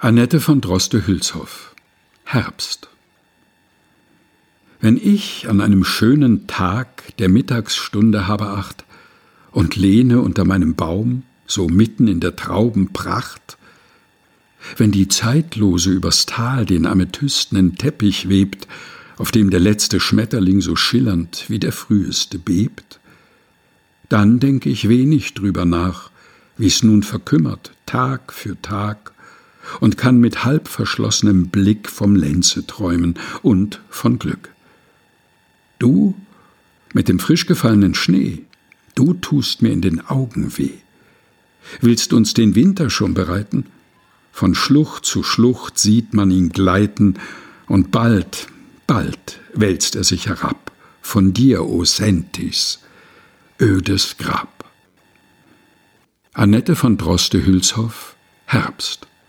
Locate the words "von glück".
33.88-34.50